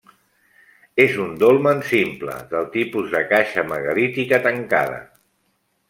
És 1.03 1.17
un 1.25 1.35
dolmen 1.43 1.83
simple, 1.91 2.39
del 2.55 2.65
tipus 2.77 3.13
de 3.17 3.23
caixa 3.35 3.67
megalítica 3.75 4.45
tancada. 4.49 4.99